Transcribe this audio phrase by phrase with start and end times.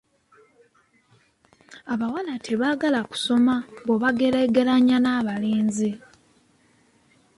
[1.93, 5.91] Abawala tebaagala kusoma bw'obageraageranya n'abalenzi.